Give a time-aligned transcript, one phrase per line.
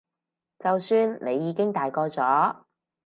[0.57, 2.63] 就算你已經大個咗